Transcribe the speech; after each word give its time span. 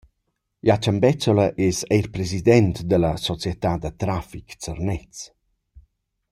Jachen 0.67 0.97
Bezzola 1.03 1.45
es 1.65 1.79
eir 1.97 2.07
president 2.15 2.75
da 2.89 2.97
la 3.01 3.13
Società 3.27 3.71
da 3.83 3.91
trafic 4.01 4.47
Zernez. 4.63 5.15